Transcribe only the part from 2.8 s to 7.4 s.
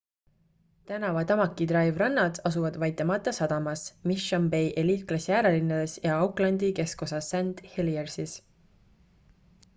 waitemata sadamas mission bay eliitklassi äärelinnades ja aucklandi keskosas